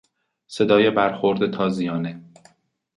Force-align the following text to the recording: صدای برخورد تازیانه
صدای 0.47 0.89
برخورد 0.91 1.51
تازیانه 1.53 2.23